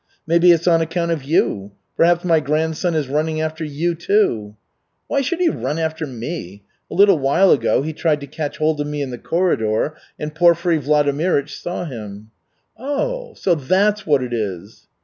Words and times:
"Maybe 0.25 0.49
it's 0.51 0.65
on 0.67 0.81
account 0.81 1.11
of 1.11 1.23
you. 1.23 1.73
Perhaps 1.95 2.25
my 2.25 2.39
grandson 2.39 2.95
is 2.95 3.07
running 3.07 3.39
after 3.39 3.63
you 3.63 3.93
too?" 3.93 4.55
"Why 5.05 5.21
should 5.21 5.39
he 5.39 5.47
run 5.49 5.77
after 5.77 6.07
me? 6.07 6.63
A 6.89 6.95
little 6.95 7.19
while 7.19 7.51
ago 7.51 7.83
he 7.83 7.93
tried 7.93 8.19
to 8.21 8.25
catch 8.25 8.57
hold 8.57 8.81
of 8.81 8.87
me 8.87 9.03
in 9.03 9.11
the 9.11 9.19
corridor, 9.19 9.95
and 10.17 10.33
Porfiry 10.33 10.79
Vladimirych 10.79 11.49
saw 11.49 11.85
him." 11.85 12.31
"Oh. 12.79 13.35
So 13.35 13.53
that's 13.53 14.07
what 14.07 14.23
it 14.23 14.33
is." 14.33 14.87